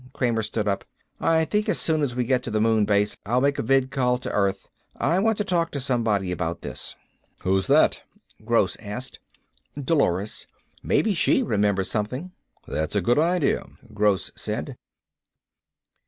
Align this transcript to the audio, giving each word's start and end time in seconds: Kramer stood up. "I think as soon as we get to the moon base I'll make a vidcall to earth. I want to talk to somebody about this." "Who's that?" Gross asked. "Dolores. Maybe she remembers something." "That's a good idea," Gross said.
Kramer 0.13 0.41
stood 0.41 0.67
up. 0.67 0.83
"I 1.19 1.45
think 1.45 1.69
as 1.69 1.79
soon 1.79 2.01
as 2.01 2.15
we 2.15 2.23
get 2.23 2.41
to 2.41 2.49
the 2.49 2.59
moon 2.59 2.85
base 2.85 3.17
I'll 3.23 3.39
make 3.39 3.59
a 3.59 3.61
vidcall 3.61 4.19
to 4.21 4.31
earth. 4.31 4.67
I 4.95 5.19
want 5.19 5.37
to 5.37 5.43
talk 5.43 5.69
to 5.73 5.79
somebody 5.79 6.31
about 6.31 6.61
this." 6.61 6.95
"Who's 7.43 7.67
that?" 7.67 8.01
Gross 8.43 8.75
asked. 8.79 9.19
"Dolores. 9.79 10.47
Maybe 10.81 11.13
she 11.13 11.43
remembers 11.43 11.91
something." 11.91 12.31
"That's 12.67 12.95
a 12.95 13.01
good 13.01 13.19
idea," 13.19 13.63
Gross 13.93 14.31
said. 14.35 14.75